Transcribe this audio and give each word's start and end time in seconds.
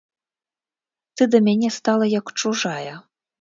Ты 1.15 1.23
да 1.33 1.41
мяне 1.49 1.69
стала 1.77 2.09
як 2.19 2.33
чужая. 2.39 2.95